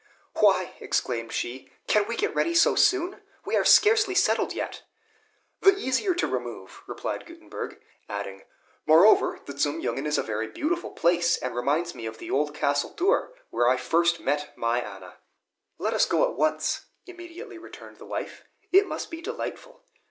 [0.39, 3.21] "Why," exclaimed she, "can we get ready so soon?
[3.45, 4.81] We are scarcely settled yet."
[5.61, 8.41] "The easier to remove," replied Gutenberg; adding,
[8.87, 12.55] "moreover, the Zum Jungen is a very beautiful place, and reminds me of the old
[12.55, 15.17] castle Thür, where I first met my Anna!"
[15.77, 19.83] "Let us go at once," immediately returned the wife; "it must be delightful.